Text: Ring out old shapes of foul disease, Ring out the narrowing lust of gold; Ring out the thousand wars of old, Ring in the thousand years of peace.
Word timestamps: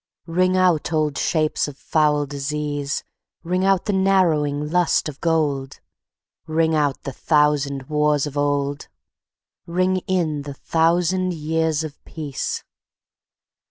Ring 0.25 0.57
out 0.57 0.91
old 0.91 1.15
shapes 1.19 1.67
of 1.67 1.77
foul 1.77 2.25
disease, 2.25 3.03
Ring 3.43 3.63
out 3.63 3.85
the 3.85 3.93
narrowing 3.93 4.67
lust 4.71 5.07
of 5.07 5.21
gold; 5.21 5.79
Ring 6.47 6.73
out 6.73 7.03
the 7.03 7.11
thousand 7.11 7.83
wars 7.83 8.25
of 8.25 8.35
old, 8.35 8.87
Ring 9.67 9.97
in 10.07 10.41
the 10.41 10.55
thousand 10.55 11.35
years 11.35 11.83
of 11.83 12.03
peace. 12.03 12.63